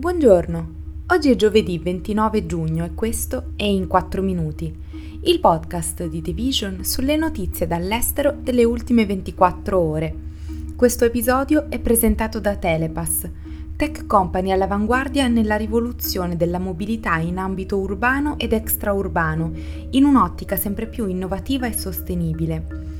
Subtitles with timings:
[0.00, 0.68] Buongiorno,
[1.08, 4.74] oggi è giovedì 29 giugno e questo è In 4 Minuti,
[5.24, 10.14] il podcast di The Vision sulle notizie dall'estero delle ultime 24 ore.
[10.74, 13.28] Questo episodio è presentato da Telepass,
[13.76, 19.52] tech company all'avanguardia nella rivoluzione della mobilità in ambito urbano ed extraurbano,
[19.90, 22.99] in un'ottica sempre più innovativa e sostenibile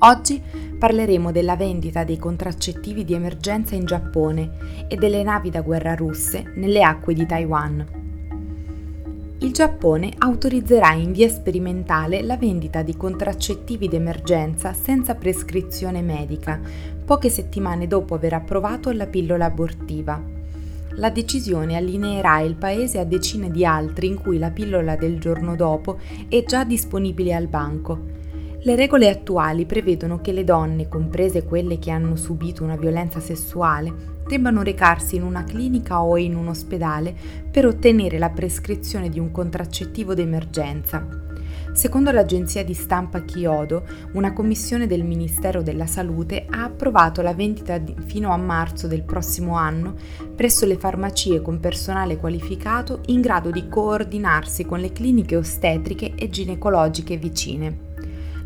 [0.00, 0.40] Oggi
[0.78, 6.52] parleremo della vendita dei contraccettivi di emergenza in Giappone e delle navi da guerra russe
[6.54, 7.86] nelle acque di Taiwan.
[9.40, 16.60] Il Giappone autorizzerà in via sperimentale la vendita di contraccettivi d'emergenza senza prescrizione medica,
[17.04, 20.22] poche settimane dopo aver approvato la pillola abortiva.
[20.90, 25.56] La decisione allineerà il paese a decine di altri in cui la pillola del giorno
[25.56, 28.18] dopo è già disponibile al banco
[28.68, 33.94] le regole attuali prevedono che le donne, comprese quelle che hanno subito una violenza sessuale,
[34.26, 37.14] debbano recarsi in una clinica o in un ospedale
[37.50, 41.02] per ottenere la prescrizione di un contraccettivo d'emergenza.
[41.72, 47.80] Secondo l'agenzia di stampa Chiodo, una commissione del Ministero della Salute ha approvato la vendita
[48.04, 49.94] fino a marzo del prossimo anno
[50.36, 56.28] presso le farmacie con personale qualificato in grado di coordinarsi con le cliniche ostetriche e
[56.28, 57.87] ginecologiche vicine.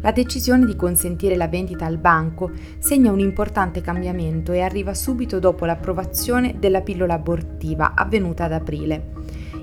[0.03, 5.39] La decisione di consentire la vendita al banco segna un importante cambiamento e arriva subito
[5.39, 9.13] dopo l'approvazione della pillola abortiva avvenuta ad aprile.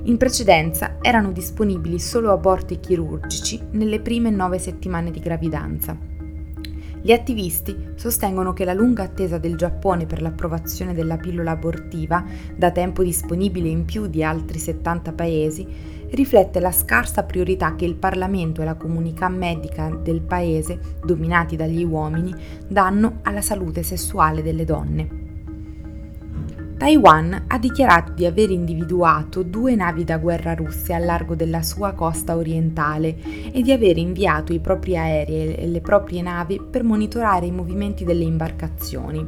[0.03, 6.18] In precedenza erano disponibili solo aborti chirurgici nelle prime nove settimane di gravidanza.
[7.02, 12.71] Gli attivisti sostengono che la lunga attesa del Giappone per l'approvazione della pillola abortiva, da
[12.71, 15.65] tempo disponibile in più di altri 70 paesi,
[16.11, 21.83] riflette la scarsa priorità che il Parlamento e la comunità medica del paese, dominati dagli
[21.86, 22.36] uomini,
[22.67, 25.28] danno alla salute sessuale delle donne.
[26.79, 31.91] Taiwan ha dichiarato di aver individuato due navi da guerra russe al largo della sua
[31.91, 33.17] costa orientale
[33.51, 38.05] e di aver inviato i propri aerei e le proprie navi per monitorare i movimenti
[38.05, 39.27] delle imbarcazioni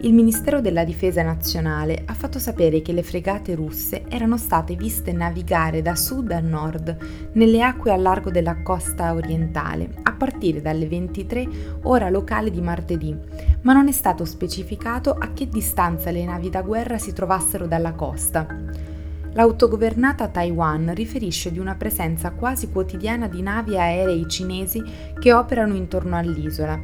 [0.00, 5.12] il Ministero della Difesa nazionale ha fatto sapere che le fregate russe erano state viste
[5.12, 6.96] navigare da sud a nord
[7.32, 11.48] nelle acque a largo della costa orientale a partire dalle 23
[11.82, 13.16] ora locale di martedì,
[13.62, 17.92] ma non è stato specificato a che distanza le navi da guerra si trovassero dalla
[17.92, 18.46] costa.
[19.34, 24.80] L'autogovernata Taiwan riferisce di una presenza quasi quotidiana di navi aerei cinesi
[25.18, 26.80] che operano intorno all'isola.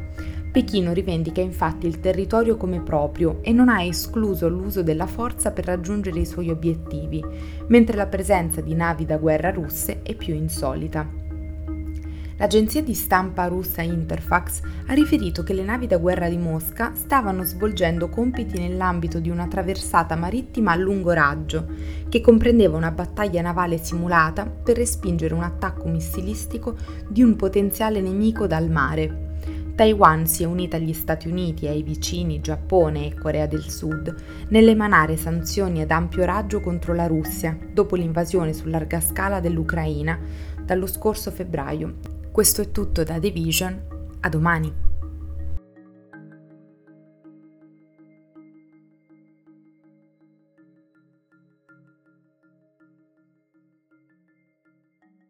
[0.53, 5.65] Pechino rivendica infatti il territorio come proprio e non ha escluso l'uso della forza per
[5.65, 7.25] raggiungere i suoi obiettivi,
[7.69, 11.09] mentre la presenza di navi da guerra russe è più insolita.
[12.37, 17.45] L'agenzia di stampa russa Interfax ha riferito che le navi da guerra di Mosca stavano
[17.45, 21.67] svolgendo compiti nell'ambito di una traversata marittima a lungo raggio,
[22.09, 26.75] che comprendeva una battaglia navale simulata per respingere un attacco missilistico
[27.07, 29.30] di un potenziale nemico dal mare.
[29.81, 34.15] Taiwan si è unita agli Stati Uniti e ai vicini Giappone e Corea del Sud
[34.49, 40.19] nell'emanare sanzioni ad ampio raggio contro la Russia dopo l'invasione su larga scala dell'Ucraina
[40.63, 41.95] dallo scorso febbraio.
[42.31, 43.81] Questo è tutto da The Vision,
[44.21, 44.90] a domani.